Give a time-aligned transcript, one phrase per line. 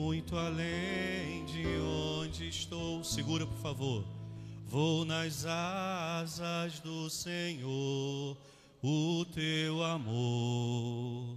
[0.00, 3.04] muito além de onde estou.
[3.04, 4.02] Segura, por favor.
[4.66, 8.34] Vou nas asas do Senhor,
[8.82, 11.36] o teu amor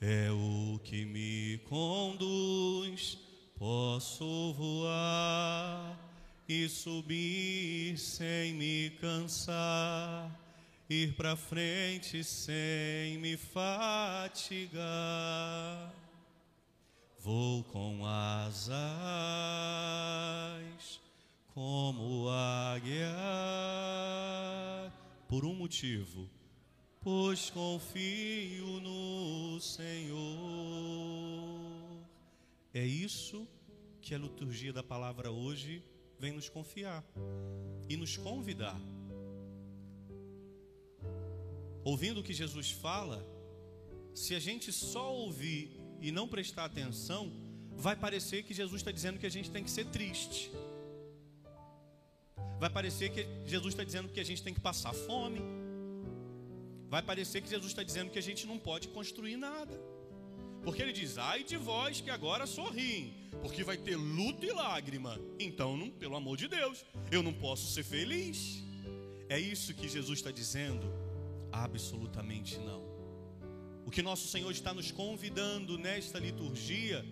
[0.00, 3.18] é o que me conduz.
[3.58, 6.00] Posso voar
[6.48, 10.34] e subir sem me cansar,
[10.88, 14.78] ir para frente sem me fatigar.
[17.18, 18.78] Vou com asas
[21.52, 23.12] como águia,
[25.26, 26.30] por um motivo,
[27.00, 30.18] pois confio no Senhor.
[32.72, 33.44] É isso
[34.00, 35.82] que a liturgia da palavra hoje
[36.18, 37.04] vem nos confiar
[37.88, 38.80] e nos convidar.
[41.84, 43.26] Ouvindo o que Jesus fala,
[44.14, 47.32] se a gente só ouvir e não prestar atenção,
[47.76, 50.50] vai parecer que Jesus está dizendo que a gente tem que ser triste.
[52.58, 55.40] Vai parecer que Jesus está dizendo que a gente tem que passar fome.
[56.88, 59.78] Vai parecer que Jesus está dizendo que a gente não pode construir nada.
[60.64, 65.20] Porque ele diz: ai de vós que agora sorriem, porque vai ter luto e lágrima.
[65.38, 68.62] Então, não, pelo amor de Deus, eu não posso ser feliz.
[69.28, 70.86] É isso que Jesus está dizendo?
[71.52, 72.87] Absolutamente não.
[73.88, 77.02] O que nosso Senhor está nos convidando nesta liturgia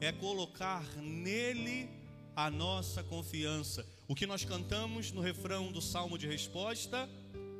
[0.00, 1.88] é colocar nele
[2.34, 3.86] a nossa confiança.
[4.08, 7.08] O que nós cantamos no refrão do salmo de resposta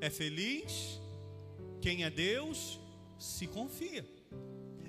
[0.01, 1.01] é feliz
[1.81, 2.81] quem é Deus
[3.17, 4.05] se confia.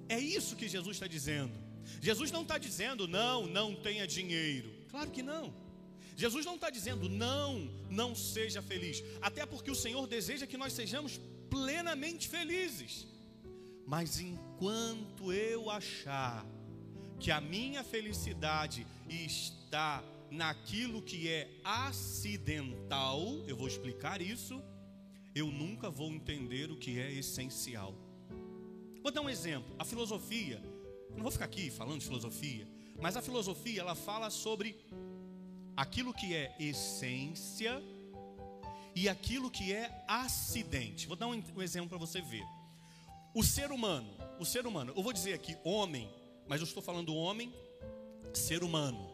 [0.10, 1.54] É isso que Jesus está dizendo.
[2.02, 4.68] Jesus não está dizendo não, não tenha dinheiro.
[4.90, 5.54] Claro que não.
[6.16, 9.04] Jesus não está dizendo não, não seja feliz.
[9.22, 13.14] Até porque o Senhor deseja que nós sejamos plenamente felizes.
[13.86, 16.46] Mas enquanto eu achar
[17.20, 24.62] que a minha felicidade está naquilo que é acidental, eu vou explicar isso,
[25.34, 27.94] eu nunca vou entender o que é essencial.
[29.02, 29.76] Vou dar um exemplo.
[29.78, 30.62] A filosofia,
[31.16, 32.68] não vou ficar aqui falando de filosofia,
[33.00, 34.76] mas a filosofia ela fala sobre
[35.76, 37.84] aquilo que é essência
[38.96, 41.06] e aquilo que é acidente.
[41.08, 42.44] Vou dar um, exemplo para você ver.
[43.36, 46.10] O ser humano, o ser humano, eu vou dizer aqui homem,
[46.48, 47.54] mas eu estou falando homem,
[48.34, 49.14] ser humano.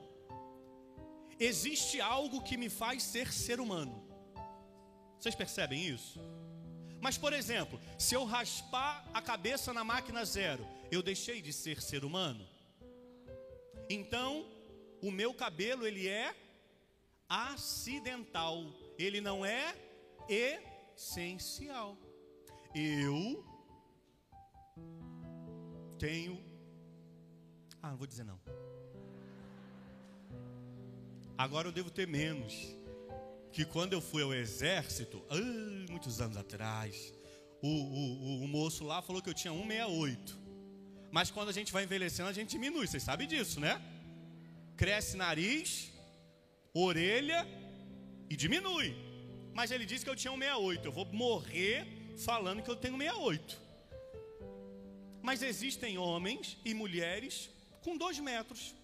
[1.40, 4.08] Existe algo que me faz ser ser humano.
[5.20, 6.20] Vocês percebem isso?
[7.02, 11.82] Mas, por exemplo, se eu raspar a cabeça na máquina zero, eu deixei de ser
[11.82, 12.48] ser humano?
[13.90, 14.46] Então,
[15.02, 16.36] o meu cabelo ele é
[17.28, 18.64] acidental,
[19.00, 19.76] ele não é
[20.30, 21.98] essencial.
[22.76, 23.51] Eu
[26.04, 26.36] tenho.
[27.82, 28.40] Ah, não vou dizer não.
[31.38, 32.54] Agora eu devo ter menos.
[33.56, 35.36] Que quando eu fui ao exército, ah,
[35.92, 37.14] muitos anos atrás,
[37.62, 40.40] o, o, o, moço lá falou que eu tinha 168.
[41.12, 42.88] Mas quando a gente vai envelhecendo, a gente diminui.
[42.88, 43.74] Vocês sabem disso, né?
[44.82, 45.92] Cresce nariz,
[46.74, 47.46] orelha
[48.30, 48.96] e diminui.
[49.54, 50.88] Mas ele disse que eu tinha 168.
[50.88, 51.86] Eu vou morrer
[52.18, 53.61] falando que eu tenho 68.
[55.22, 57.50] Mas existem homens e mulheres
[57.82, 58.76] com dois metros.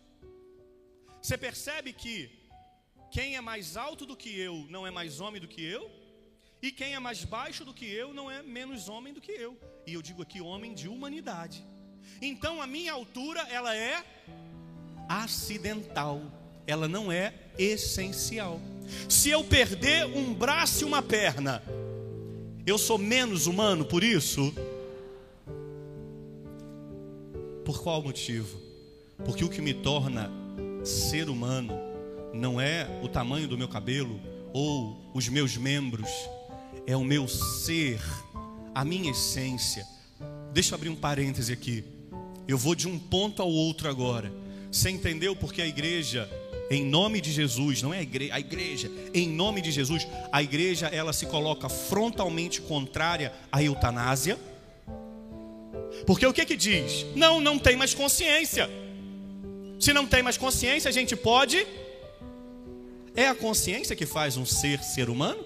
[1.21, 2.29] Você percebe que
[3.11, 5.89] quem é mais alto do que eu não é mais homem do que eu,
[6.61, 9.57] e quem é mais baixo do que eu não é menos homem do que eu.
[9.85, 11.63] E eu digo aqui homem de humanidade.
[12.21, 14.03] Então a minha altura ela é
[15.07, 16.21] acidental,
[16.65, 18.59] ela não é essencial.
[19.09, 21.61] Se eu perder um braço e uma perna,
[22.65, 24.53] eu sou menos humano por isso?
[27.67, 28.61] Por qual motivo?
[29.25, 30.31] Porque o que me torna
[30.85, 31.73] ser humano
[32.33, 34.21] não é o tamanho do meu cabelo
[34.53, 36.09] ou os meus membros,
[36.85, 37.99] é o meu ser,
[38.73, 39.85] a minha essência.
[40.53, 41.83] Deixa eu abrir um parêntese aqui.
[42.47, 44.31] Eu vou de um ponto ao outro agora.
[44.71, 46.29] Você entendeu porque a igreja,
[46.71, 50.41] em nome de Jesus, não é a igreja, a igreja, em nome de Jesus, a
[50.41, 54.39] igreja ela se coloca frontalmente contrária à eutanásia?
[56.05, 57.05] Porque o que que diz?
[57.15, 58.69] Não, não tem mais consciência.
[59.79, 61.65] Se não tem mais consciência, a gente pode.
[63.15, 65.43] É a consciência que faz um ser ser humano?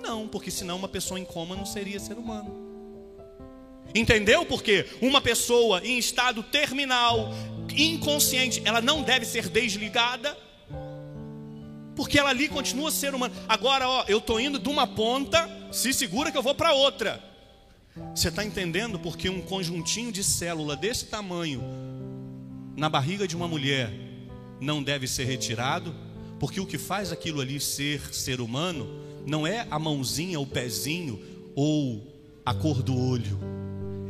[0.00, 2.68] Não, porque senão uma pessoa em coma não seria ser humano.
[3.94, 4.44] Entendeu?
[4.44, 7.30] Porque uma pessoa em estado terminal,
[7.76, 10.36] inconsciente, ela não deve ser desligada,
[11.96, 13.34] porque ela ali continua ser humano.
[13.48, 17.27] Agora, ó, eu estou indo de uma ponta, se segura que eu vou para outra.
[18.14, 21.62] Você está entendendo porque um conjuntinho de célula desse tamanho
[22.76, 23.92] na barriga de uma mulher
[24.60, 25.94] não deve ser retirado,
[26.38, 28.88] porque o que faz aquilo ali ser ser humano
[29.26, 31.20] não é a mãozinha, o pezinho
[31.54, 32.06] ou
[32.44, 33.38] a cor do olho,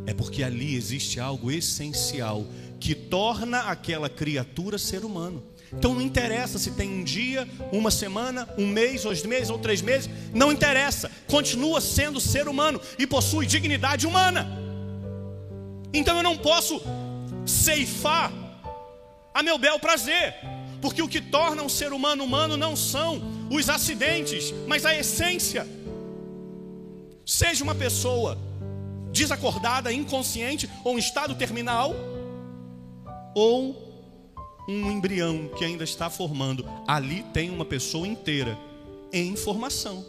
[0.07, 2.47] é porque ali existe algo essencial
[2.79, 5.43] que torna aquela criatura ser humano.
[5.73, 9.83] Então não interessa se tem um dia, uma semana, um mês, dois meses ou três
[9.83, 14.49] meses, não interessa, continua sendo ser humano e possui dignidade humana.
[15.93, 16.81] Então eu não posso
[17.47, 18.33] ceifar
[19.33, 20.35] a meu bel prazer,
[20.81, 25.67] porque o que torna um ser humano humano não são os acidentes, mas a essência.
[27.25, 28.39] Seja uma pessoa
[29.13, 31.95] desacordada, inconsciente ou em estado terminal,
[33.35, 33.88] ou
[34.69, 36.65] um embrião que ainda está formando.
[36.87, 38.57] Ali tem uma pessoa inteira
[39.13, 40.05] em formação.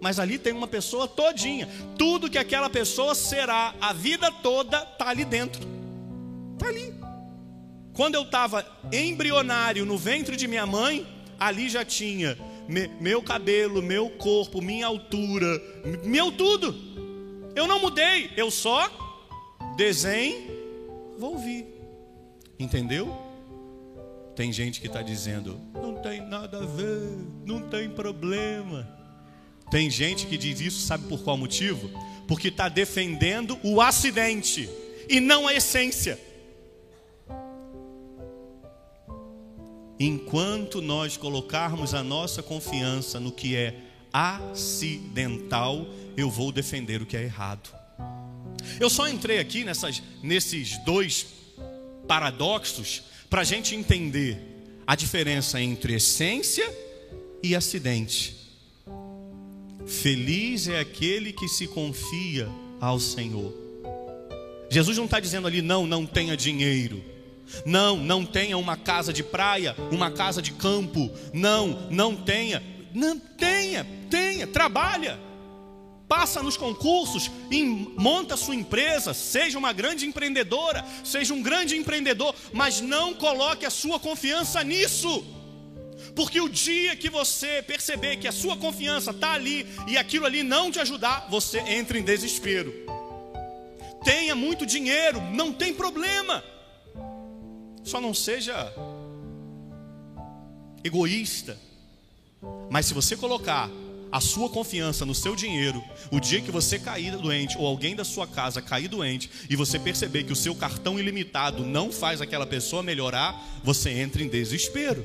[0.00, 1.68] Mas ali tem uma pessoa todinha.
[1.98, 5.60] Tudo que aquela pessoa será a vida toda está ali dentro.
[6.54, 6.94] Está ali.
[7.92, 11.06] Quando eu estava embrionário no ventre de minha mãe,
[11.38, 15.60] ali já tinha me, meu cabelo, meu corpo, minha altura,
[16.04, 16.74] meu tudo.
[17.54, 18.88] Eu não mudei, eu só
[19.76, 21.66] desenvolvi.
[22.58, 23.29] Entendeu?
[24.34, 27.08] Tem gente que está dizendo, não tem nada a ver,
[27.44, 28.88] não tem problema.
[29.70, 31.90] Tem gente que diz isso, sabe por qual motivo?
[32.26, 34.68] Porque está defendendo o acidente
[35.08, 36.18] e não a essência.
[39.98, 43.76] Enquanto nós colocarmos a nossa confiança no que é
[44.12, 45.86] acidental,
[46.16, 47.70] eu vou defender o que é errado.
[48.78, 51.26] Eu só entrei aqui nessas, nesses dois
[52.08, 54.36] paradoxos para a gente entender
[54.84, 56.68] a diferença entre essência
[57.40, 58.36] e acidente.
[59.86, 62.48] Feliz é aquele que se confia
[62.80, 63.54] ao Senhor.
[64.68, 67.02] Jesus não está dizendo ali, não, não tenha dinheiro.
[67.64, 71.10] Não, não tenha uma casa de praia, uma casa de campo.
[71.32, 72.62] Não, não tenha.
[72.92, 75.29] Não tenha, tenha, trabalha
[76.10, 77.30] passa nos concursos,
[77.96, 83.70] monta sua empresa, seja uma grande empreendedora, seja um grande empreendedor, mas não coloque a
[83.70, 85.24] sua confiança nisso.
[86.16, 90.42] Porque o dia que você perceber que a sua confiança está ali e aquilo ali
[90.42, 92.74] não te ajudar, você entra em desespero.
[94.02, 96.42] Tenha muito dinheiro, não tem problema.
[97.84, 98.74] Só não seja
[100.82, 101.56] egoísta.
[102.68, 103.70] Mas se você colocar
[104.12, 108.04] a sua confiança no seu dinheiro, o dia que você cair doente ou alguém da
[108.04, 112.46] sua casa cair doente e você perceber que o seu cartão ilimitado não faz aquela
[112.46, 115.04] pessoa melhorar, você entra em desespero.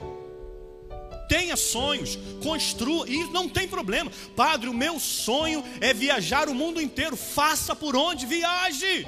[1.27, 4.11] Tenha sonhos, construa, e não tem problema.
[4.35, 7.15] Padre, o meu sonho é viajar o mundo inteiro.
[7.15, 9.07] Faça por onde, viaje.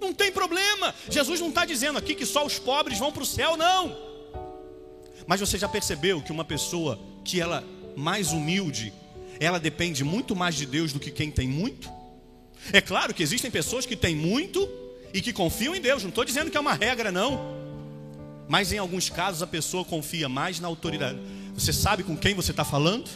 [0.00, 0.94] Não tem problema.
[1.08, 3.96] Jesus não está dizendo aqui que só os pobres vão para o céu, não.
[5.26, 7.64] Mas você já percebeu que uma pessoa que ela
[7.96, 8.92] mais humilde,
[9.40, 11.90] ela depende muito mais de Deus do que quem tem muito?
[12.72, 14.68] É claro que existem pessoas que têm muito
[15.14, 17.58] e que confiam em Deus, não estou dizendo que é uma regra, não.
[18.46, 21.18] Mas em alguns casos a pessoa confia mais na autoridade.
[21.54, 23.08] Você sabe com quem você está falando?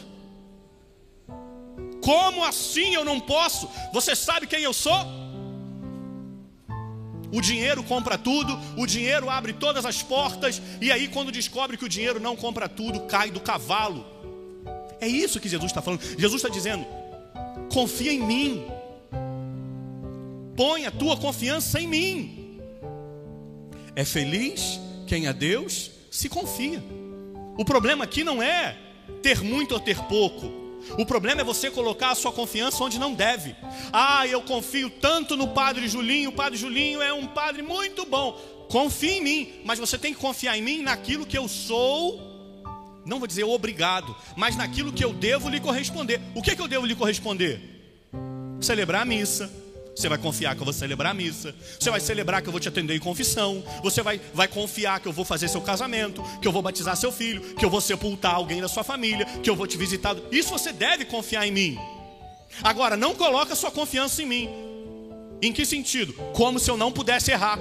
[2.01, 3.69] Como assim eu não posso?
[3.93, 5.25] Você sabe quem eu sou?
[7.33, 11.85] O dinheiro compra tudo, o dinheiro abre todas as portas, e aí, quando descobre que
[11.85, 14.14] o dinheiro não compra tudo, cai do cavalo.
[15.05, 16.01] É isso que Jesus está falando.
[16.19, 16.87] Jesus está dizendo:
[17.71, 18.65] confia em mim.
[20.57, 22.61] Põe a tua confiança em mim.
[23.95, 26.83] É feliz quem a Deus se confia.
[27.59, 28.79] O problema aqui não é
[29.23, 30.51] ter muito ou ter pouco.
[30.99, 33.55] O problema é você colocar a sua confiança onde não deve.
[33.93, 36.31] Ah, eu confio tanto no Padre Julinho.
[36.31, 38.33] O Padre Julinho é um padre muito bom.
[38.71, 42.34] Confie em mim, mas você tem que confiar em mim naquilo que eu sou
[43.05, 46.21] não vou dizer obrigado, mas naquilo que eu devo lhe corresponder.
[46.35, 47.61] O que, é que eu devo lhe corresponder?
[48.61, 49.51] Celebrar a missa.
[49.95, 51.55] Você vai confiar que eu vou celebrar a missa.
[51.79, 53.63] Você vai celebrar que eu vou te atender em confissão.
[53.83, 57.13] Você vai, vai confiar que eu vou fazer seu casamento, que eu vou batizar seu
[57.13, 60.17] filho, que eu vou sepultar alguém da sua família, que eu vou te visitar.
[60.33, 61.79] Isso você deve confiar em mim.
[62.63, 64.49] Agora, não coloca sua confiança em mim.
[65.41, 66.13] Em que sentido?
[66.33, 67.59] Como se eu não pudesse errar.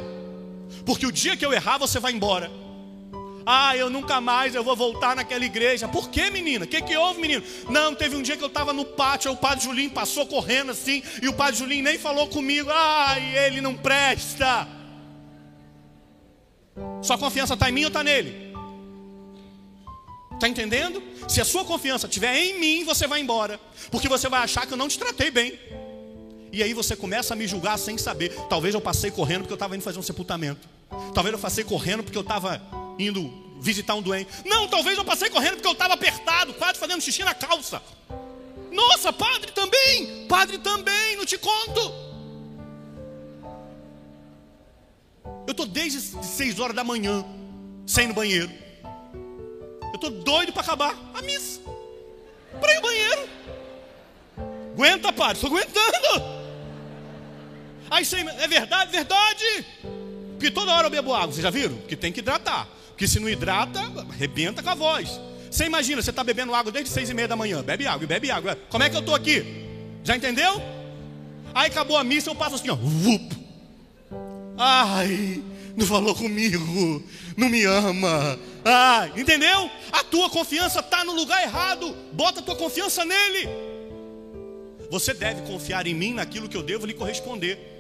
[0.86, 2.50] Porque o dia que eu errar, você vai embora.
[3.46, 5.88] Ah, eu nunca mais eu vou voltar naquela igreja.
[5.88, 6.66] Por que, menina?
[6.66, 7.44] O que, que houve, menino?
[7.70, 11.04] Não, teve um dia que eu estava no pátio, o padre Julinho passou correndo assim,
[11.22, 12.70] e o padre Julinho nem falou comigo.
[12.72, 14.68] Ai, ele não presta.
[17.02, 18.54] Sua confiança está em mim ou está nele?
[20.34, 21.02] Está entendendo?
[21.28, 23.60] Se a sua confiança estiver em mim, você vai embora.
[23.92, 25.60] Porque você vai achar que eu não te tratei bem.
[26.52, 28.34] E aí você começa a me julgar sem saber.
[28.50, 30.68] Talvez eu passei correndo porque eu estava indo fazer um sepultamento.
[31.14, 32.62] Talvez eu passei correndo porque eu estava
[33.00, 34.30] indo visitar um doente.
[34.46, 37.82] Não, talvez eu passei correndo porque eu estava apertado, quase fazendo xixi na calça.
[38.72, 42.04] Nossa, padre também, padre também, não te conto.
[45.46, 47.24] Eu estou desde 6 horas da manhã
[47.86, 48.52] sem ir no banheiro.
[49.82, 51.62] Eu estou doido para acabar a missa.
[52.60, 53.30] Para ir ao banheiro.
[54.74, 56.44] Aguenta, padre, estou aguentando.
[57.92, 58.08] Aí
[58.40, 59.66] é verdade, verdade.
[60.32, 61.78] Porque toda hora eu bebo água, vocês já viram?
[61.88, 62.68] Que tem que hidratar.
[62.94, 65.20] Porque se não hidrata, arrebenta com a voz.
[65.50, 67.64] Você imagina, você está bebendo água desde seis e meia da manhã.
[67.64, 68.58] Bebe água, bebe água.
[68.70, 69.44] Como é que eu estou aqui?
[70.04, 70.62] Já entendeu?
[71.54, 72.78] Aí acabou a missa, eu passo assim, ó.
[74.58, 75.44] Ai,
[75.76, 77.04] não falou comigo,
[77.36, 78.40] não me ama.
[78.64, 79.70] Ah, entendeu?
[79.92, 81.96] A tua confiança está no lugar errado.
[82.14, 83.50] Bota a tua confiança nele.
[84.90, 87.73] Você deve confiar em mim naquilo que eu devo lhe corresponder.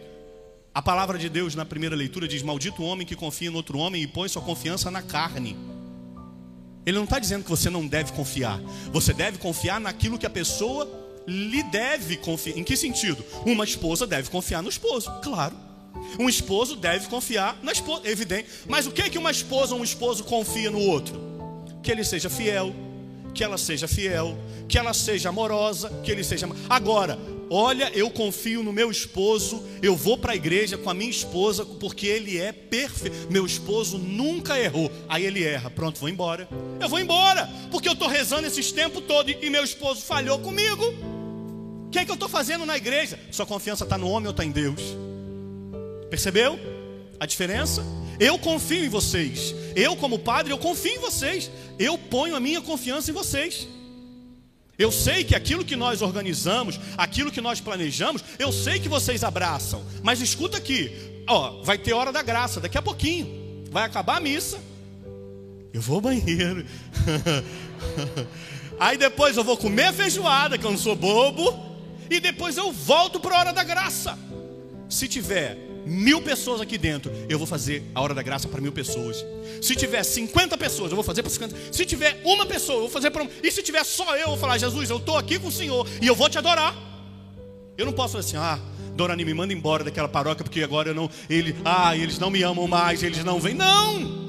[0.73, 3.77] A palavra de Deus na primeira leitura diz: Maldito o homem que confia no outro
[3.77, 5.55] homem e põe sua confiança na carne.
[6.83, 8.59] Ele não está dizendo que você não deve confiar.
[8.91, 10.89] Você deve confiar naquilo que a pessoa
[11.27, 12.57] lhe deve confiar.
[12.57, 13.23] Em que sentido?
[13.45, 15.55] Uma esposa deve confiar no esposo, claro.
[16.19, 18.49] Um esposo deve confiar na esposa, evidente.
[18.67, 21.21] Mas o que é que uma esposa ou um esposo confia no outro?
[21.83, 22.73] Que ele seja fiel,
[23.33, 24.37] que ela seja fiel,
[24.67, 26.47] que ela seja amorosa, que ele seja.
[26.69, 27.17] Agora,
[27.55, 31.63] Olha, eu confio no meu esposo, eu vou para a igreja com a minha esposa,
[31.63, 33.31] porque ele é perfeito.
[33.31, 34.91] Meu esposo nunca errou.
[35.07, 36.49] Aí ele erra, pronto, vou embora.
[36.81, 40.83] Eu vou embora, porque eu estou rezando esses tempos todo e meu esposo falhou comigo.
[41.85, 43.19] O que é que eu estou fazendo na igreja?
[43.29, 44.81] Sua confiança está no homem ou está em Deus?
[46.09, 46.59] Percebeu
[47.19, 47.85] a diferença?
[48.19, 49.53] Eu confio em vocês.
[49.75, 51.49] Eu, como padre, eu confio em vocês.
[51.79, 53.67] Eu ponho a minha confiança em vocês.
[54.77, 59.23] Eu sei que aquilo que nós organizamos, aquilo que nós planejamos, eu sei que vocês
[59.23, 59.85] abraçam.
[60.01, 63.63] Mas escuta aqui, ó, vai ter hora da graça, daqui a pouquinho.
[63.69, 64.59] Vai acabar a missa.
[65.73, 66.65] Eu vou ao banheiro.
[68.79, 71.73] Aí depois eu vou comer feijoada, que eu não sou bobo.
[72.09, 74.17] E depois eu volto para a hora da graça.
[74.89, 78.71] Se tiver mil pessoas aqui dentro, eu vou fazer a hora da graça para mil
[78.71, 79.23] pessoas.
[79.61, 81.55] Se tiver 50 pessoas, eu vou fazer para 50.
[81.71, 83.27] Se tiver uma pessoa, eu vou fazer para.
[83.41, 85.87] E se tiver só eu, eu vou falar: Jesus, eu estou aqui com o Senhor
[86.01, 86.75] e eu vou te adorar.
[87.77, 88.59] Eu não posso falar assim, ah,
[88.95, 91.09] Dorani, me manda embora daquela paróquia porque agora eu não.
[91.29, 93.55] Ele, ah, eles não me amam mais, eles não vêm.
[93.55, 94.23] Não!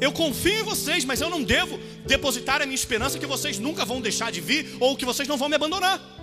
[0.00, 3.84] Eu confio em vocês, mas eu não devo depositar a minha esperança que vocês nunca
[3.84, 6.15] vão deixar de vir ou que vocês não vão me abandonar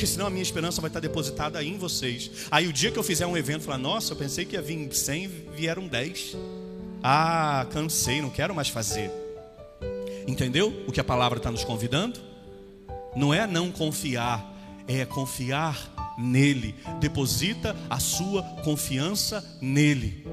[0.00, 2.30] porque senão a minha esperança vai estar depositada aí em vocês.
[2.50, 4.88] Aí o dia que eu fizer um evento, falar, nossa, eu pensei que ia vir
[4.90, 6.38] 100, vieram 10.
[7.02, 9.10] Ah, cansei, não quero mais fazer.
[10.26, 12.18] Entendeu o que a palavra está nos convidando?
[13.14, 14.42] Não é não confiar,
[14.88, 16.74] é confiar nele.
[16.98, 20.26] Deposita a sua confiança nele.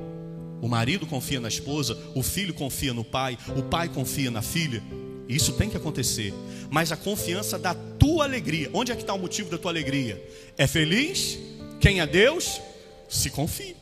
[0.61, 4.81] O marido confia na esposa, o filho confia no pai, o pai confia na filha.
[5.27, 6.33] Isso tem que acontecer.
[6.69, 7.73] Mas a confiança da
[8.07, 8.69] tua alegria.
[8.73, 10.23] Onde é que está o motivo da tua alegria?
[10.57, 11.37] É feliz?
[11.81, 12.61] Quem é Deus?
[13.09, 13.75] Se confia.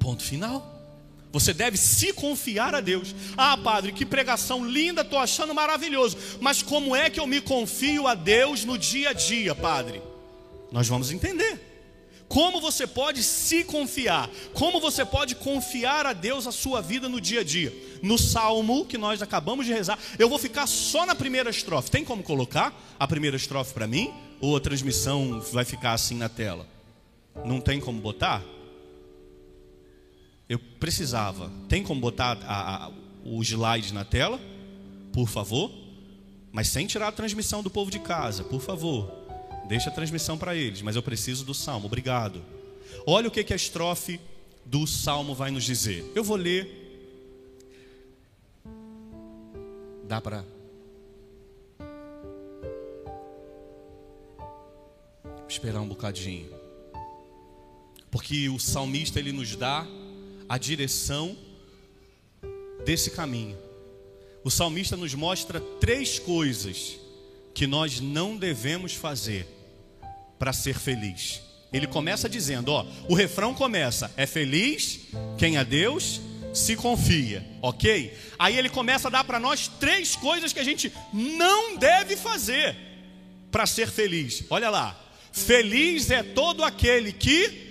[0.00, 0.72] Ponto final.
[1.30, 3.14] Você deve se confiar a Deus.
[3.36, 6.16] Ah, padre, que pregação linda, estou achando maravilhoso.
[6.40, 10.02] Mas como é que eu me confio a Deus no dia a dia, padre?
[10.72, 11.73] Nós vamos entender.
[12.28, 14.28] Como você pode se confiar?
[14.52, 17.72] Como você pode confiar a Deus a sua vida no dia a dia?
[18.02, 21.90] No salmo que nós acabamos de rezar, eu vou ficar só na primeira estrofe.
[21.90, 24.12] Tem como colocar a primeira estrofe para mim?
[24.40, 26.66] Ou a transmissão vai ficar assim na tela?
[27.44, 28.42] Não tem como botar?
[30.48, 31.50] Eu precisava.
[31.68, 32.92] Tem como botar a, a,
[33.24, 34.40] o slide na tela?
[35.12, 35.70] Por favor?
[36.52, 39.23] Mas sem tirar a transmissão do povo de casa, por favor.
[39.66, 41.86] Deixa a transmissão para eles, mas eu preciso do salmo.
[41.86, 42.42] Obrigado.
[43.06, 44.20] Olha o que, que a estrofe
[44.64, 46.04] do salmo vai nos dizer.
[46.14, 46.82] Eu vou ler.
[50.06, 50.44] Dá para.
[55.48, 56.48] Esperar um bocadinho.
[58.10, 59.86] Porque o salmista ele nos dá
[60.48, 61.36] a direção
[62.84, 63.56] desse caminho.
[64.44, 67.00] O salmista nos mostra três coisas
[67.54, 69.46] que nós não devemos fazer
[70.38, 71.40] para ser feliz.
[71.72, 75.00] Ele começa dizendo, ó, o refrão começa: é feliz
[75.38, 76.20] quem a Deus
[76.52, 78.16] se confia, ok?
[78.38, 82.76] Aí ele começa a dar para nós três coisas que a gente não deve fazer
[83.50, 84.44] para ser feliz.
[84.50, 84.98] Olha lá,
[85.32, 87.64] feliz é todo aquele que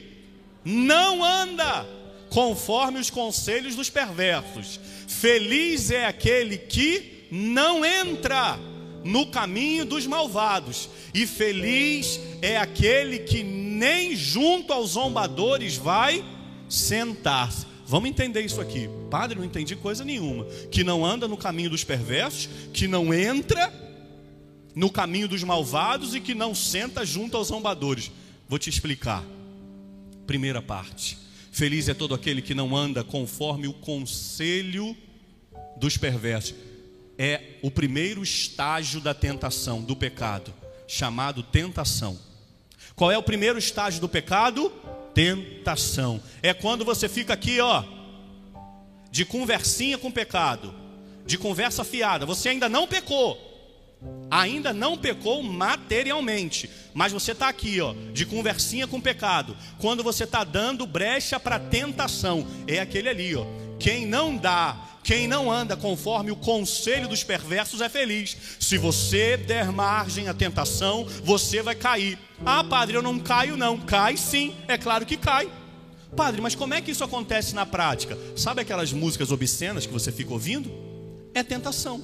[0.65, 1.85] não anda
[2.29, 4.79] conforme os conselhos dos perversos.
[5.07, 8.59] Feliz é aquele que não entra
[9.03, 16.23] no caminho dos malvados, e feliz é aquele que nem junto aos zombadores vai
[16.73, 17.67] Sentar-se.
[17.85, 18.89] Vamos entender isso aqui.
[19.11, 20.45] Padre, não entendi coisa nenhuma.
[20.71, 23.71] Que não anda no caminho dos perversos, que não entra
[24.73, 28.11] no caminho dos malvados e que não senta junto aos zombadores.
[28.49, 29.23] Vou te explicar.
[30.25, 31.15] Primeira parte.
[31.51, 34.97] Feliz é todo aquele que não anda conforme o conselho
[35.77, 36.55] dos perversos.
[37.17, 40.53] É o primeiro estágio da tentação, do pecado,
[40.87, 42.19] chamado tentação.
[42.95, 44.71] Qual é o primeiro estágio do pecado?
[45.13, 46.21] Tentação.
[46.41, 47.83] É quando você fica aqui, ó,
[49.11, 50.73] de conversinha com o pecado,
[51.25, 52.25] de conversa fiada.
[52.25, 53.37] Você ainda não pecou,
[54.29, 59.55] ainda não pecou materialmente, mas você está aqui, ó, de conversinha com o pecado.
[59.77, 63.45] Quando você está dando brecha para tentação, é aquele ali, ó.
[63.83, 68.37] Quem não dá, quem não anda conforme o conselho dos perversos é feliz.
[68.57, 72.17] Se você der margem à tentação, você vai cair.
[72.45, 73.77] Ah, padre, eu não caio, não.
[73.77, 75.51] Cai sim, é claro que cai.
[76.15, 78.17] Padre, mas como é que isso acontece na prática?
[78.37, 80.71] Sabe aquelas músicas obscenas que você fica ouvindo?
[81.33, 82.01] É tentação.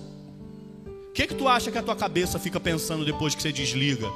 [0.86, 4.12] O que, que tu acha que a tua cabeça fica pensando depois que você desliga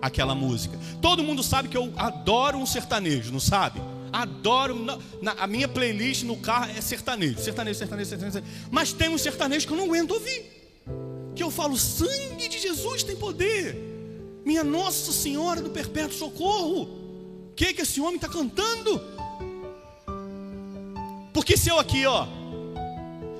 [0.00, 0.78] aquela música?
[1.02, 3.80] Todo mundo sabe que eu adoro um sertanejo, não sabe?
[4.12, 4.74] Adoro.
[4.74, 8.42] Na, na, a minha playlist no carro é sertanejo, sertanejo, sertanejo, sertanejo.
[8.70, 10.60] Mas tem um sertanejo que eu não aguento ouvir.
[11.34, 13.76] Que eu falo, sangue de Jesus tem poder.
[14.44, 16.82] Minha Nossa Senhora do Perpétuo Socorro.
[17.50, 19.00] O que, que esse homem está cantando?
[21.32, 22.26] Porque se eu aqui, ó,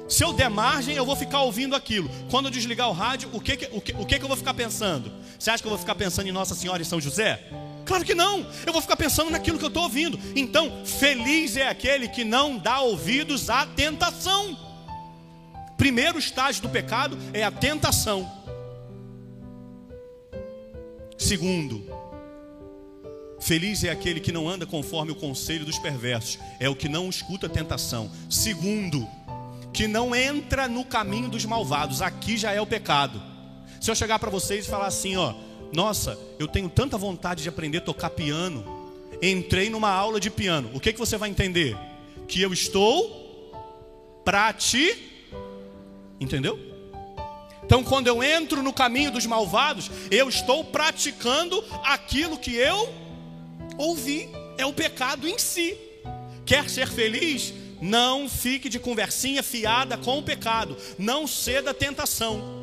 [0.08, 2.10] se eu der margem, eu vou ficar ouvindo aquilo.
[2.30, 4.36] Quando eu desligar o rádio, o que, que, o que, o que, que eu vou
[4.36, 5.10] ficar pensando?
[5.38, 7.40] Você acha que eu vou ficar pensando em Nossa Senhora e São José?
[7.90, 8.46] Claro que não.
[8.64, 10.16] Eu vou ficar pensando naquilo que eu estou ouvindo.
[10.36, 14.56] Então, feliz é aquele que não dá ouvidos à tentação.
[15.76, 18.30] Primeiro estágio do pecado é a tentação.
[21.18, 21.84] Segundo,
[23.40, 27.10] feliz é aquele que não anda conforme o conselho dos perversos, é o que não
[27.10, 28.08] escuta a tentação.
[28.30, 29.04] Segundo,
[29.72, 32.02] que não entra no caminho dos malvados.
[32.02, 33.20] Aqui já é o pecado.
[33.80, 35.34] Se eu chegar para vocês e falar assim, ó,
[35.72, 38.64] nossa, eu tenho tanta vontade de aprender a tocar piano.
[39.22, 40.70] Entrei numa aula de piano.
[40.74, 41.76] O que, que você vai entender?
[42.26, 43.52] Que eu estou
[44.24, 44.96] para ti.
[46.18, 46.58] Entendeu?
[47.64, 52.92] Então, quando eu entro no caminho dos malvados, eu estou praticando aquilo que eu
[53.78, 54.28] ouvi.
[54.58, 55.76] É o pecado em si.
[56.44, 57.54] Quer ser feliz?
[57.80, 60.76] Não fique de conversinha fiada com o pecado.
[60.98, 62.59] Não ceda à tentação.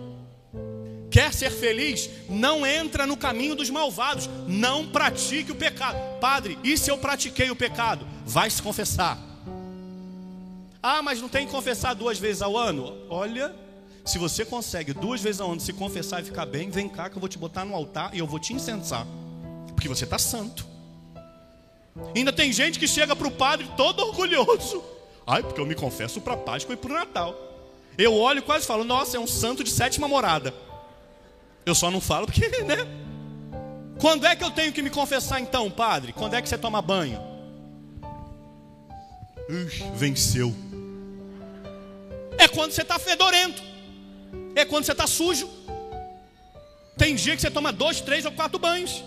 [1.09, 2.09] Quer ser feliz?
[2.29, 4.29] Não entra no caminho dos malvados.
[4.47, 5.97] Não pratique o pecado.
[6.19, 8.05] Padre, e se eu pratiquei o pecado?
[8.25, 9.17] Vai se confessar.
[10.81, 12.97] Ah, mas não tem que confessar duas vezes ao ano?
[13.09, 13.53] Olha,
[14.05, 17.17] se você consegue duas vezes ao ano se confessar e ficar bem, vem cá que
[17.17, 19.05] eu vou te botar no altar e eu vou te incensar.
[19.67, 20.65] Porque você está santo.
[22.15, 24.83] Ainda tem gente que chega para o padre todo orgulhoso.
[25.25, 27.35] Ai, porque eu me confesso para Páscoa e para o Natal.
[27.97, 30.53] Eu olho e quase falo, nossa, é um santo de sétima morada.
[31.67, 32.77] Eu só não falo porque, né?
[33.99, 36.13] Quando é que eu tenho que me confessar então, padre?
[36.13, 37.21] Quando é que você toma banho?
[39.49, 40.55] Ux, venceu.
[42.37, 43.61] É quando você está fedorento.
[44.55, 45.49] É quando você está sujo.
[46.97, 49.03] Tem dia que você toma dois, três ou quatro banhos.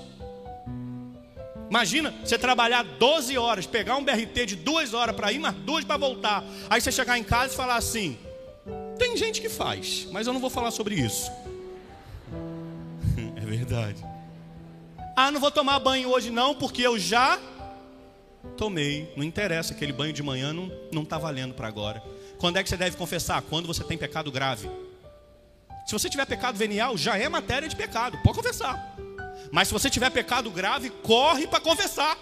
[1.70, 5.82] Imagina você trabalhar 12 horas, pegar um BRT de duas horas para ir, mas duas
[5.82, 6.44] para voltar.
[6.68, 8.18] Aí você chegar em casa e falar assim:
[8.98, 11.30] tem gente que faz, mas eu não vou falar sobre isso
[13.50, 14.04] verdade.
[15.16, 17.38] Ah, não vou tomar banho hoje não, porque eu já
[18.56, 19.12] tomei.
[19.16, 22.02] Não interessa, aquele banho de manhã não não está valendo para agora.
[22.38, 23.42] Quando é que você deve confessar?
[23.42, 24.70] Quando você tem pecado grave.
[25.86, 28.96] Se você tiver pecado venial, já é matéria de pecado, pode confessar.
[29.50, 32.16] Mas se você tiver pecado grave, corre para confessar.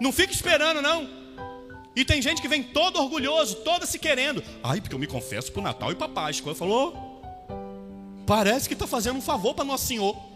[0.00, 1.08] Não fique esperando não.
[1.94, 4.42] E tem gente que vem todo orgulhoso, toda se querendo.
[4.62, 6.52] Ai, porque eu me confesso para o Natal e para Páscoa.
[6.52, 7.22] Eu falou,
[8.26, 10.31] parece que está fazendo um favor para Nosso Senhor.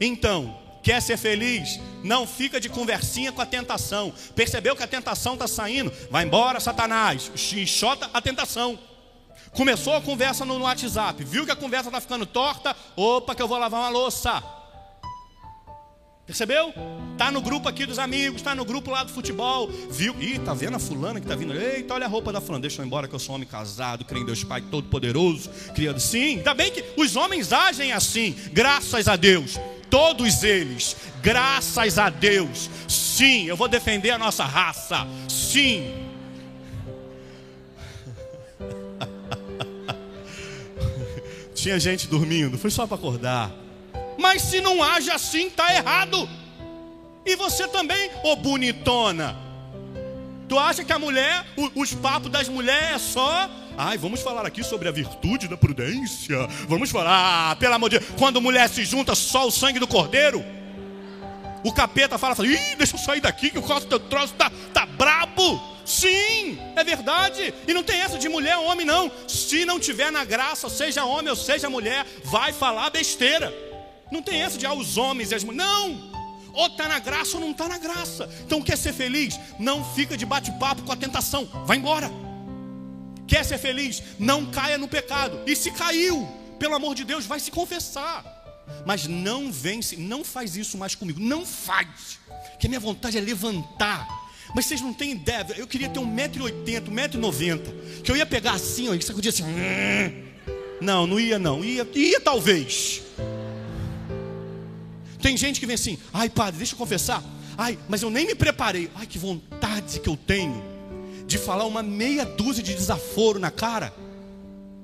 [0.00, 1.78] Então, quer ser feliz?
[2.02, 4.12] Não fica de conversinha com a tentação.
[4.34, 5.92] Percebeu que a tentação está saindo?
[6.10, 7.30] Vai embora, Satanás.
[7.36, 8.78] Xixota a tentação.
[9.52, 12.74] Começou a conversa no WhatsApp, viu que a conversa está ficando torta?
[12.94, 14.42] Opa, que eu vou lavar uma louça.
[16.24, 16.72] Percebeu?
[17.18, 19.68] Tá no grupo aqui dos amigos, tá no grupo lá do futebol.
[19.90, 20.14] Viu?
[20.22, 21.52] Ih, tá vendo a fulana que tá vindo?
[21.52, 22.62] Eita, olha a roupa da fulana.
[22.62, 25.98] Deixa eu ir embora que eu sou homem casado, creio em Deus Pai Todo-Poderoso, criado.
[25.98, 29.58] Sim, ainda bem que os homens agem assim, graças a Deus.
[29.90, 32.70] Todos eles, graças a Deus.
[32.88, 35.06] Sim, eu vou defender a nossa raça.
[35.28, 36.06] Sim.
[41.54, 43.50] Tinha gente dormindo, foi só para acordar.
[44.18, 46.28] Mas se não age assim, está errado.
[47.26, 49.36] E você também, ô bonitona,
[50.50, 53.48] Tu acha que a mulher, os papos das mulheres é só.
[53.76, 56.36] Ai, vamos falar aqui sobre a virtude da prudência.
[56.68, 59.86] Vamos falar, ah, pelo amor de Deus, quando mulher se junta, só o sangue do
[59.86, 60.44] cordeiro.
[61.62, 64.50] O capeta fala, fala Ih, deixa eu sair daqui que o costo do troço tá,
[64.72, 65.60] tá brabo.
[65.84, 67.52] Sim, é verdade.
[67.66, 69.10] E não tem essa de mulher ou homem, não.
[69.26, 73.52] Se não tiver na graça, seja homem ou seja mulher, vai falar besteira.
[74.10, 75.66] Não tem essa de ah, os homens e as mulheres.
[75.66, 76.10] Não.
[76.52, 78.28] Ou está na graça ou não está na graça.
[78.44, 79.38] Então quer ser feliz?
[79.58, 81.48] Não fica de bate-papo com a tentação.
[81.66, 82.10] Vai embora.
[83.30, 84.02] Quer ser feliz?
[84.18, 85.40] Não caia no pecado.
[85.46, 88.24] E se caiu, pelo amor de Deus, vai se confessar.
[88.84, 91.20] Mas não vence, não faz isso mais comigo.
[91.20, 92.18] Não faz.
[92.58, 94.04] Que a minha vontade é levantar.
[94.52, 95.46] Mas vocês não têm ideia.
[95.56, 98.02] Eu queria ter 1,80m, 1,90m.
[98.02, 99.44] Que eu ia pegar assim, ó, e sacudir assim.
[100.80, 101.64] Não, não ia não.
[101.64, 103.00] Ia, ia talvez.
[105.22, 107.22] Tem gente que vem assim, ai padre, deixa eu confessar.
[107.56, 108.90] Ai, mas eu nem me preparei.
[108.96, 110.69] Ai, que vontade que eu tenho
[111.30, 113.94] de falar uma meia dúzia de desaforo na cara.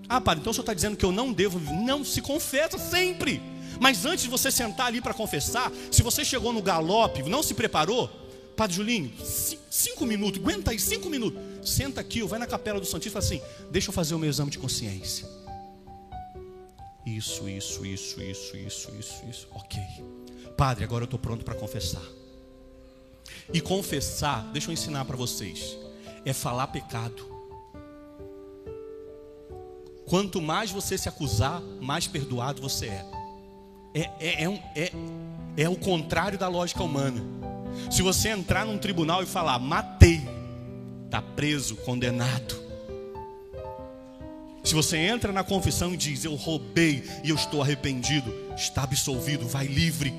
[0.09, 1.59] Ah, padre, então o senhor está dizendo que eu não devo.
[1.59, 3.43] Não, se confessa sempre.
[3.81, 7.53] Mas antes de você sentar ali para confessar, se você chegou no galope, não se
[7.53, 8.09] preparou,
[8.57, 9.13] Padre Julinho,
[9.69, 11.43] cinco minutos, aguenta aí, cinco minutos.
[11.69, 14.31] Senta aqui, vai na capela do Santíssimo e fala assim: deixa eu fazer o meu
[14.31, 15.29] exame de consciência.
[17.05, 19.49] Isso, isso, isso, isso, isso, isso, isso.
[19.51, 19.83] Ok.
[20.57, 22.03] Padre, agora eu estou pronto para confessar.
[23.53, 25.77] E confessar, deixa eu ensinar para vocês,
[26.27, 27.25] é falar pecado.
[30.07, 33.07] Quanto mais você se acusar, mais perdoado você é.
[33.95, 34.93] É, é, é, um, é,
[35.57, 37.23] é o contrário da lógica humana.
[37.91, 40.21] Se você entrar num tribunal e falar, matei,
[41.05, 42.67] está preso, condenado.
[44.65, 49.47] Se você entra na confissão e diz, eu roubei e eu estou arrependido, está absolvido,
[49.47, 50.13] vai livre.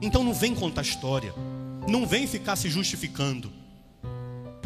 [0.00, 1.34] Então não vem contar história,
[1.86, 3.52] não vem ficar se justificando,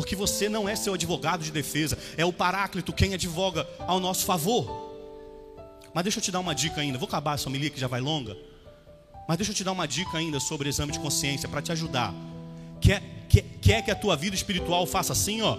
[0.01, 4.25] porque você não é seu advogado de defesa, é o Paráclito quem advoga ao nosso
[4.25, 4.65] favor.
[5.93, 8.01] Mas deixa eu te dar uma dica ainda, vou acabar essa homilia que já vai
[8.01, 8.35] longa,
[9.29, 12.15] mas deixa eu te dar uma dica ainda sobre exame de consciência para te ajudar.
[12.81, 15.59] Quer, quer, quer que a tua vida espiritual faça assim, ó?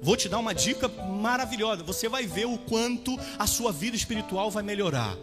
[0.00, 1.82] Vou te dar uma dica maravilhosa.
[1.82, 5.14] Você vai ver o quanto a sua vida espiritual vai melhorar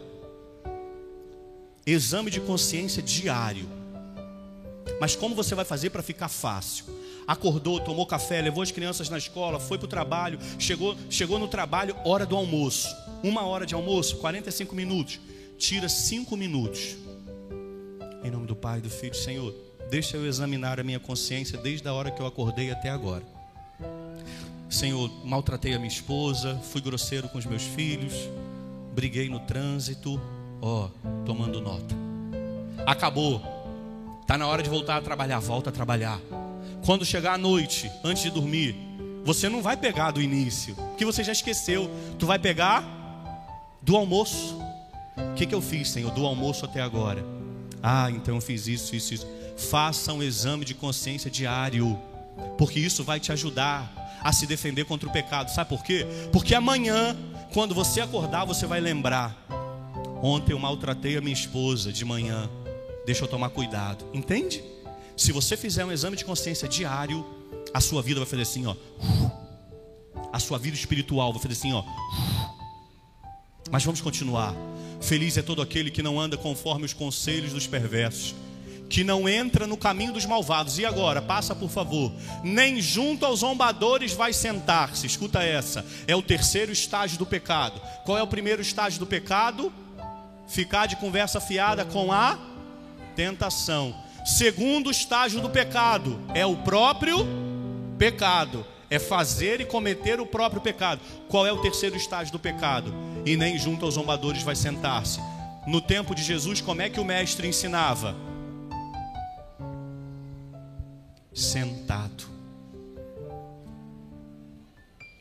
[1.84, 3.68] exame de consciência diário.
[5.00, 6.84] Mas como você vai fazer para ficar fácil?
[7.26, 11.48] Acordou, tomou café, levou as crianças na escola, foi para o trabalho, chegou, chegou no
[11.48, 12.94] trabalho, hora do almoço.
[13.22, 15.18] Uma hora de almoço, 45 minutos.
[15.58, 16.96] Tira cinco minutos.
[18.22, 19.54] Em nome do Pai do Filho, Senhor,
[19.90, 23.24] deixa eu examinar a minha consciência desde a hora que eu acordei até agora.
[24.68, 28.12] Senhor, maltratei a minha esposa, fui grosseiro com os meus filhos,
[28.92, 30.20] briguei no trânsito,
[30.60, 31.94] ó, oh, tomando nota.
[32.84, 33.40] Acabou.
[34.26, 36.20] Tá na hora de voltar a trabalhar, volta a trabalhar.
[36.86, 38.74] Quando chegar a noite, antes de dormir,
[39.24, 41.90] você não vai pegar do início, que você já esqueceu.
[42.18, 42.84] Tu vai pegar
[43.82, 44.58] do almoço.
[45.16, 47.24] O que, que eu fiz, Senhor, do almoço até agora?
[47.82, 49.26] Ah, então eu fiz isso, isso, isso.
[49.56, 51.98] Faça um exame de consciência diário,
[52.56, 55.50] porque isso vai te ajudar a se defender contra o pecado.
[55.50, 56.06] Sabe por quê?
[56.32, 57.16] Porque amanhã,
[57.52, 59.46] quando você acordar, você vai lembrar
[60.22, 62.48] Ontem eu maltratei a minha esposa de manhã.
[63.04, 64.04] Deixa eu tomar cuidado.
[64.12, 64.62] Entende?
[65.16, 67.24] Se você fizer um exame de consciência diário,
[67.72, 68.74] a sua vida vai fazer assim, ó.
[70.32, 71.82] A sua vida espiritual vai fazer assim, ó.
[73.70, 74.54] Mas vamos continuar.
[75.00, 78.34] Feliz é todo aquele que não anda conforme os conselhos dos perversos,
[78.88, 80.78] que não entra no caminho dos malvados.
[80.78, 82.12] E agora, passa por favor.
[82.44, 85.06] Nem junto aos zombadores vai sentar-se.
[85.06, 85.84] Escuta essa.
[86.06, 87.80] É o terceiro estágio do pecado.
[88.04, 89.72] Qual é o primeiro estágio do pecado?
[90.46, 92.38] ficar de conversa fiada com a
[93.14, 93.94] tentação.
[94.26, 97.18] Segundo estágio do pecado é o próprio
[97.96, 101.00] pecado, é fazer e cometer o próprio pecado.
[101.28, 102.92] Qual é o terceiro estágio do pecado?
[103.24, 105.20] E nem junto aos zombadores vai sentar-se.
[105.64, 108.16] No tempo de Jesus, como é que o mestre ensinava?
[111.32, 112.36] Sentado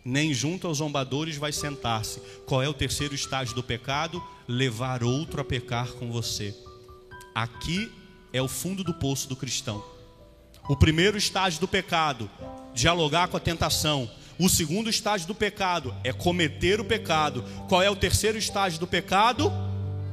[0.05, 2.21] nem junto aos zombadores vai sentar-se.
[2.45, 4.23] Qual é o terceiro estágio do pecado?
[4.47, 6.55] Levar outro a pecar com você.
[7.33, 7.91] Aqui
[8.35, 9.83] é o fundo do poço do cristão.
[10.67, 12.29] O primeiro estágio do pecado,
[12.73, 14.09] dialogar com a tentação.
[14.37, 17.43] O segundo estágio do pecado é cometer o pecado.
[17.69, 19.51] Qual é o terceiro estágio do pecado?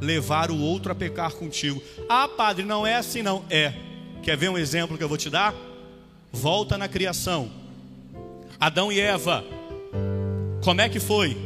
[0.00, 1.82] Levar o outro a pecar contigo.
[2.08, 3.44] Ah, padre, não é assim não.
[3.50, 3.72] É.
[4.22, 5.54] Quer ver um exemplo que eu vou te dar?
[6.30, 7.50] Volta na criação.
[8.60, 9.44] Adão e Eva
[10.62, 11.36] como é que foi?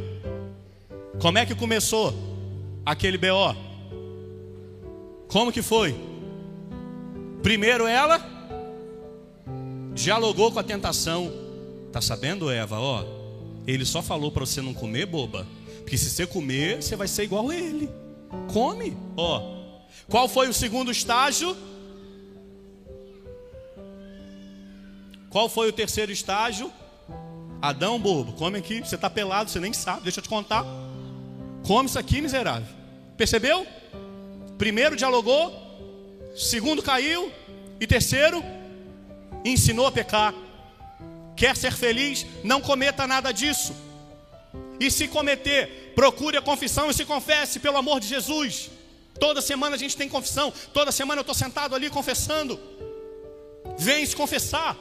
[1.19, 2.13] Como é que começou
[2.85, 3.55] aquele BO?
[5.27, 5.95] Como que foi?
[7.47, 8.19] Primeiro ela
[9.93, 11.31] dialogou com a tentação.
[11.93, 12.77] Tá sabendo, Eva?
[12.77, 13.05] Ó,
[13.65, 15.47] ele só falou para você não comer, boba.
[15.77, 17.89] Porque se você comer, você vai ser igual a ele.
[18.51, 19.41] Come, ó.
[20.09, 21.55] Qual foi o segundo estágio?
[25.29, 26.69] Qual foi o terceiro estágio?
[27.61, 28.81] Adão, bobo, come aqui.
[28.81, 30.65] Você está pelado, você nem sabe, deixa eu te contar.
[31.65, 32.67] Come isso aqui, miserável.
[33.15, 33.65] Percebeu?
[34.57, 35.66] Primeiro dialogou,
[36.37, 37.31] segundo caiu,
[37.79, 38.43] e terceiro
[39.43, 40.33] ensinou a pecar.
[41.35, 42.25] Quer ser feliz?
[42.43, 43.75] Não cometa nada disso.
[44.79, 48.69] E se cometer, procure a confissão e se confesse, pelo amor de Jesus.
[49.19, 52.59] Toda semana a gente tem confissão, toda semana eu estou sentado ali confessando.
[53.77, 54.77] Vem se confessar.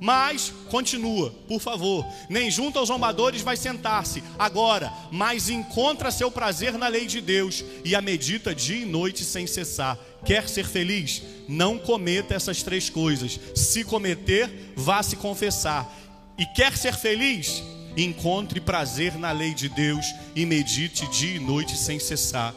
[0.00, 2.06] Mas continua, por favor.
[2.28, 7.64] Nem junto aos zombadores vai sentar-se agora, mas encontra seu prazer na lei de Deus
[7.84, 9.98] e a medita dia e noite sem cessar.
[10.24, 11.22] Quer ser feliz?
[11.48, 13.38] Não cometa essas três coisas.
[13.54, 15.90] Se cometer, vá se confessar.
[16.38, 17.62] E quer ser feliz?
[17.96, 22.54] Encontre prazer na lei de Deus e medite dia e noite sem cessar.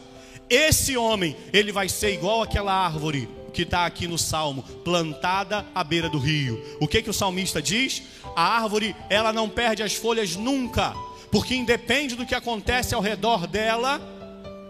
[0.48, 5.84] Esse homem, ele vai ser igual aquela árvore que está aqui no salmo, plantada à
[5.84, 6.62] beira do rio.
[6.80, 8.02] O que que o salmista diz?
[8.34, 10.94] A árvore, ela não perde as folhas nunca,
[11.30, 14.00] porque independe do que acontece ao redor dela,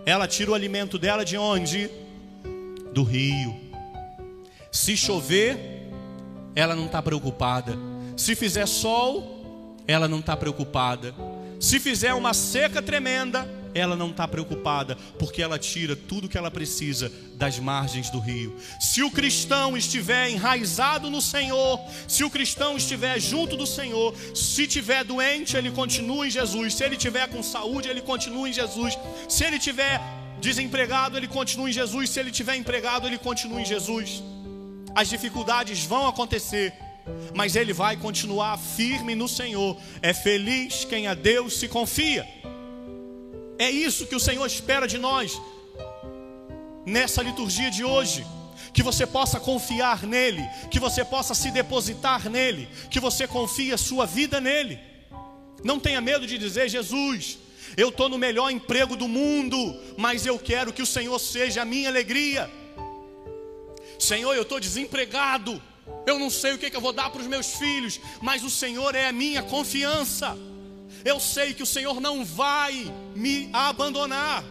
[0.04, 1.88] ela tira o alimento dela de onde?
[2.92, 3.54] Do rio.
[4.70, 5.88] Se chover,
[6.54, 7.76] ela não está preocupada.
[8.16, 11.14] Se fizer sol, ela não está preocupada.
[11.60, 16.50] Se fizer uma seca tremenda, ela não está preocupada, porque ela tira tudo que ela
[16.50, 18.54] precisa das margens do rio.
[18.80, 24.62] Se o cristão estiver enraizado no Senhor, se o cristão estiver junto do Senhor, se
[24.62, 26.74] estiver doente, ele continua em Jesus.
[26.74, 28.98] Se ele estiver com saúde, ele continua em Jesus.
[29.28, 30.00] Se ele estiver
[30.42, 32.10] desempregado, ele continua em Jesus.
[32.10, 34.22] Se ele estiver empregado, ele continua em Jesus.
[34.94, 36.74] As dificuldades vão acontecer,
[37.34, 39.76] mas ele vai continuar firme no Senhor.
[40.02, 42.28] É feliz quem a Deus se confia.
[43.58, 45.40] É isso que o Senhor espera de nós
[46.84, 48.26] nessa liturgia de hoje.
[48.74, 53.78] Que você possa confiar nele, que você possa se depositar nele, que você confie a
[53.78, 54.78] sua vida nele.
[55.62, 57.38] Não tenha medo de dizer, Jesus,
[57.76, 59.56] eu estou no melhor emprego do mundo,
[59.96, 62.50] mas eu quero que o Senhor seja a minha alegria.
[63.98, 65.60] Senhor, eu estou desempregado,
[66.06, 68.50] eu não sei o que, que eu vou dar para os meus filhos, mas o
[68.50, 70.36] Senhor é a minha confiança.
[71.04, 74.44] Eu sei que o Senhor não vai me abandonar.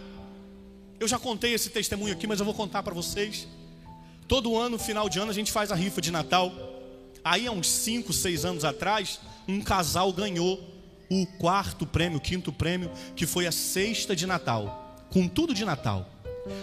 [0.99, 3.47] Eu já contei esse testemunho aqui, mas eu vou contar para vocês.
[4.27, 6.51] Todo ano, final de ano, a gente faz a rifa de Natal.
[7.23, 10.70] Aí, há uns 5, 6 anos atrás, um casal ganhou
[11.11, 15.65] o quarto prêmio, o quinto prêmio, que foi a cesta de Natal, com tudo de
[15.65, 16.07] Natal.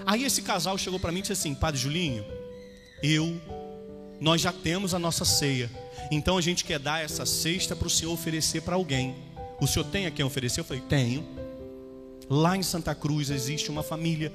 [0.07, 2.25] Aí esse casal chegou para mim e disse assim: Padre Julinho,
[3.03, 3.39] eu,
[4.19, 5.71] nós já temos a nossa ceia,
[6.11, 9.15] então a gente quer dar essa cesta para o Senhor oferecer para alguém.
[9.61, 10.61] O senhor tem a quem oferecer?
[10.61, 11.27] Eu falei, tenho.
[12.31, 14.33] Lá em Santa Cruz existe uma família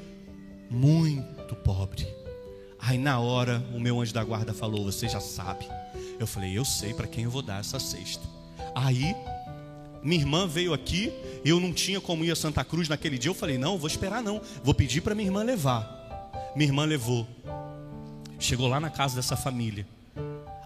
[0.70, 2.06] muito pobre.
[2.78, 5.66] Aí na hora o meu anjo da guarda falou: Você já sabe.
[6.20, 8.24] Eu falei: Eu sei para quem eu vou dar essa cesta.
[8.76, 9.16] Aí
[10.04, 11.14] minha irmã veio aqui,
[11.46, 13.30] eu não tinha como ir a Santa Cruz naquele dia.
[13.30, 14.42] Eu falei: Não, vou esperar não.
[14.64, 16.32] Vou pedir para minha irmã levar.
[16.56, 17.26] Minha irmã levou.
[18.38, 19.88] Chegou lá na casa dessa família.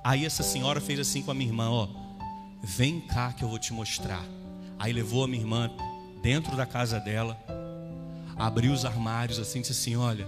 [0.04, 1.88] Aí essa senhora fez assim com a minha irmã: Ó,
[2.64, 4.26] vem cá que eu vou te mostrar.
[4.80, 5.72] Aí levou a minha irmã
[6.24, 7.38] dentro da casa dela,
[8.36, 10.28] abriu os armários assim, disse assim: Olha,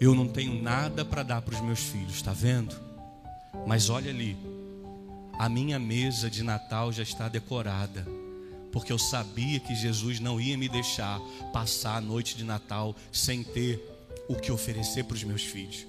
[0.00, 2.74] eu não tenho nada para dar para os meus filhos, está vendo?
[3.66, 4.36] Mas olha ali,
[5.38, 8.06] a minha mesa de Natal já está decorada,
[8.72, 11.20] porque eu sabia que Jesus não ia me deixar
[11.52, 13.84] passar a noite de Natal sem ter
[14.28, 15.86] o que oferecer para os meus filhos.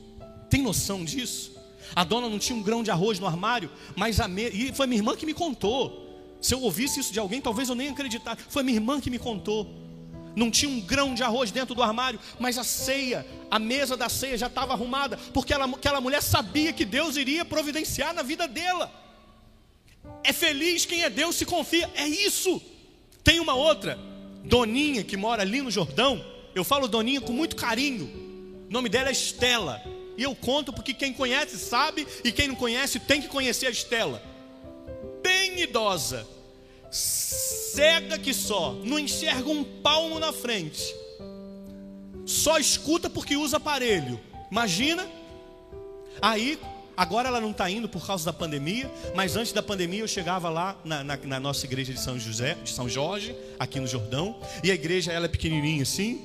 [0.49, 1.51] Tem noção disso?
[1.95, 4.49] A dona não tinha um grão de arroz no armário, mas a me...
[4.49, 6.09] e foi minha irmã que me contou.
[6.41, 8.43] Se eu ouvisse isso de alguém, talvez eu nem acreditasse.
[8.49, 9.67] Foi minha irmã que me contou.
[10.35, 14.07] Não tinha um grão de arroz dentro do armário, mas a ceia, a mesa da
[14.07, 18.47] ceia já estava arrumada, porque ela, aquela mulher sabia que Deus iria providenciar na vida
[18.47, 18.91] dela.
[20.23, 22.61] É feliz quem é Deus se confia, é isso.
[23.23, 23.97] Tem uma outra,
[24.43, 26.23] Doninha, que mora ali no Jordão.
[26.53, 28.05] Eu falo Doninha com muito carinho.
[28.69, 29.81] O nome dela é Estela.
[30.17, 33.71] E eu conto porque quem conhece sabe, e quem não conhece tem que conhecer a
[33.71, 34.31] Estela
[35.21, 36.27] bem idosa,
[36.89, 40.95] cega que só, não enxerga um palmo na frente,
[42.25, 44.19] só escuta porque usa aparelho.
[44.51, 45.07] Imagina?
[46.21, 46.59] Aí,
[46.95, 50.49] agora ela não está indo por causa da pandemia, mas antes da pandemia eu chegava
[50.49, 54.35] lá na, na, na, nossa igreja de São José, de São Jorge, aqui no Jordão,
[54.63, 56.21] e a igreja ela é pequenininha assim.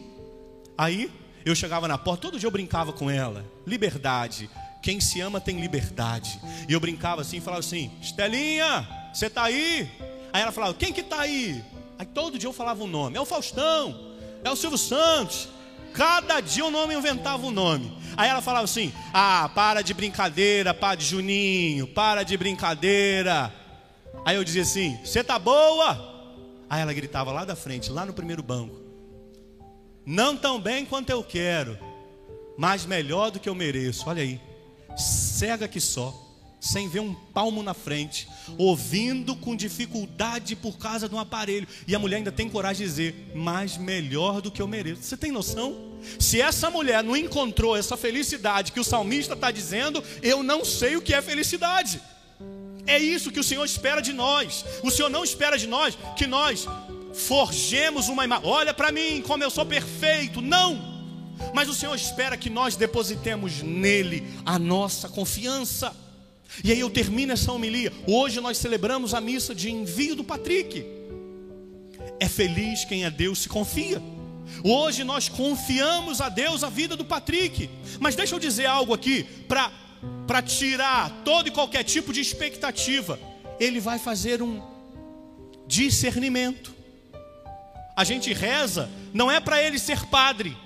[0.77, 1.11] Aí
[1.45, 3.45] eu chegava na porta, todo dia eu brincava com ela.
[3.67, 4.51] Liberdade,
[4.83, 6.41] Quem se ama tem liberdade.
[6.69, 9.91] E eu brincava assim, falava assim: Estelinha, você tá aí?
[10.33, 11.65] Aí ela falava: Quem que tá aí?
[11.99, 14.13] Aí todo dia eu falava um nome: É o Faustão,
[14.45, 15.49] é o Silvio Santos.
[15.93, 17.96] Cada dia o nome inventava um nome.
[18.17, 23.53] Aí ela falava assim: Ah, para de brincadeira, Padre Juninho, para de brincadeira.
[24.25, 26.15] Aí eu dizia assim: Você tá boa?
[26.69, 28.81] Aí ela gritava lá da frente, lá no primeiro banco:
[30.05, 31.79] Não tão bem quanto eu quero,
[32.57, 34.09] mas melhor do que eu mereço.
[34.09, 34.41] Olha aí,
[34.97, 36.15] cega que só,
[36.61, 41.69] sem ver um palmo na frente, ouvindo com dificuldade por causa de um aparelho.
[41.87, 45.03] E a mulher ainda tem coragem de dizer: Mas melhor do que eu mereço.
[45.03, 45.97] Você tem noção?
[46.19, 50.97] Se essa mulher não encontrou essa felicidade que o salmista está dizendo, eu não sei
[50.97, 52.01] o que é felicidade.
[52.87, 54.65] É isso que o Senhor espera de nós.
[54.83, 56.67] O Senhor não espera de nós que nós
[57.13, 58.47] forjemos uma imagem.
[58.49, 60.41] Olha para mim como eu sou perfeito.
[60.41, 60.97] Não.
[61.53, 65.95] Mas o Senhor espera que nós depositemos nele a nossa confiança.
[66.65, 67.93] E aí eu termino essa homilia.
[68.07, 70.85] Hoje nós celebramos a missa de envio do Patrick.
[72.19, 74.03] É feliz quem a Deus se confia.
[74.63, 77.69] Hoje nós confiamos a Deus a vida do Patrick.
[77.99, 79.73] Mas deixa eu dizer algo aqui para
[80.27, 83.19] para tirar todo e qualquer tipo de expectativa,
[83.59, 84.63] ele vai fazer um
[85.67, 86.75] discernimento.
[87.97, 90.57] A gente reza não é para ele ser padre.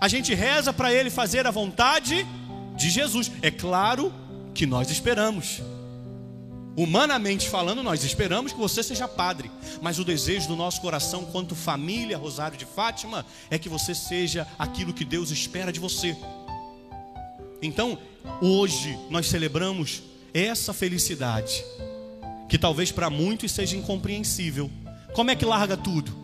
[0.00, 2.26] A gente reza para ele fazer a vontade
[2.74, 3.30] de Jesus.
[3.42, 4.12] É claro
[4.54, 5.60] que nós esperamos.
[6.76, 9.50] Humanamente falando, nós esperamos que você seja padre,
[9.82, 14.46] mas o desejo do nosso coração, quanto família Rosário de Fátima, é que você seja
[14.58, 16.16] aquilo que Deus espera de você.
[17.60, 17.98] Então,
[18.40, 21.64] hoje nós celebramos essa felicidade,
[22.48, 24.70] que talvez para muitos seja incompreensível.
[25.12, 26.16] Como é que larga tudo?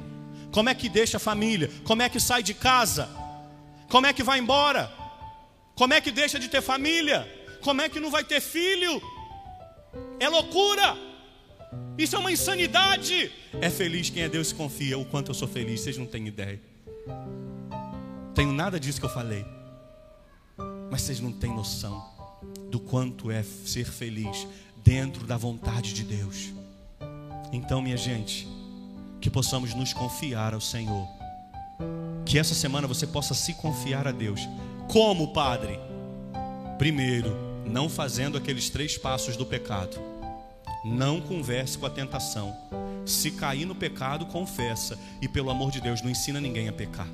[0.53, 1.71] Como é que deixa a família?
[1.85, 3.11] Como é que sai de casa?
[3.89, 4.91] Como é que vai embora?
[5.75, 7.29] Como é que deixa de ter família?
[7.67, 9.03] Como é que não vai ter filho?
[10.21, 10.97] É loucura.
[11.99, 13.33] Isso é uma insanidade.
[13.61, 14.97] É feliz quem é Deus se confia.
[14.97, 16.61] O quanto eu sou feliz, vocês não têm ideia.
[18.37, 19.45] Tenho nada disso que eu falei.
[20.89, 22.01] Mas vocês não têm noção
[22.71, 26.53] do quanto é ser feliz dentro da vontade de Deus.
[27.53, 28.47] Então, minha gente,
[29.21, 31.09] que possamos nos confiar ao Senhor.
[32.25, 34.41] Que essa semana você possa se confiar a Deus.
[34.87, 35.81] Como, Padre?
[36.79, 39.99] Primeiro, não fazendo aqueles três passos do pecado.
[40.85, 42.57] Não converse com a tentação.
[43.05, 44.99] Se cair no pecado, confessa.
[45.21, 47.09] E pelo amor de Deus, não ensina ninguém a pecar.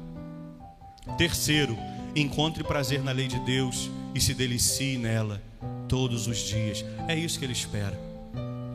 [1.17, 1.77] Terceiro,
[2.15, 5.43] encontre prazer na lei de Deus e se delicie nela
[5.89, 6.85] todos os dias.
[7.09, 7.99] É isso que Ele espera.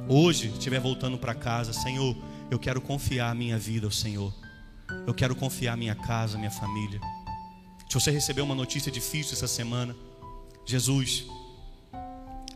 [0.07, 2.15] Hoje, estiver voltando para casa, Senhor,
[2.49, 4.33] eu quero confiar a minha vida ao Senhor.
[5.05, 6.99] Eu quero confiar minha casa, minha família.
[7.89, 9.95] Se você recebeu uma notícia difícil essa semana,
[10.65, 11.25] Jesus,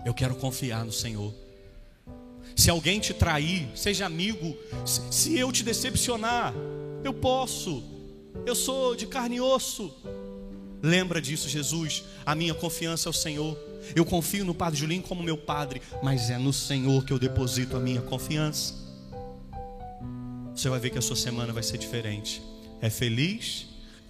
[0.06, 1.34] eu quero confiar no Senhor.
[2.56, 6.54] Se alguém te trair, seja amigo, se eu te decepcionar,
[7.04, 7.84] eu posso.
[8.46, 9.94] Eu sou de carne e osso.
[10.82, 12.04] Lembra disso, Jesus.
[12.26, 13.58] A minha confiança é o Senhor.
[13.96, 17.76] Eu confio no Padre Julinho como meu padre, mas é no Senhor que eu deposito
[17.76, 18.76] a minha confiança.
[20.56, 22.42] Você vai ver que a sua semana vai ser diferente.
[22.82, 23.71] É feliz